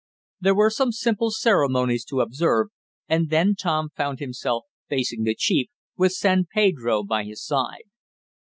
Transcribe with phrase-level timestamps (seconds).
[0.39, 2.69] There were some simple ceremonies to observe,
[3.07, 7.83] and then Tom found himself facing the chief, with San Pedro by his side.